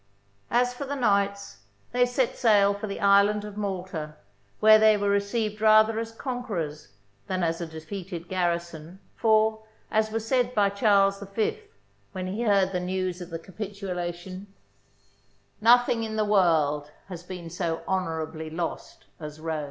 [0.49, 1.59] As for the knights,
[1.91, 4.15] they set sail for the Island of Malta,
[4.59, 6.93] where they were received rather as conquerors
[7.27, 9.61] than as a de feated garrison, for,
[9.91, 11.59] as was said by Charles V
[12.13, 14.51] when he heard the news of the capitulation,"
[15.71, 19.59] Nothing in the world has been so honourably lost as Rhodes.'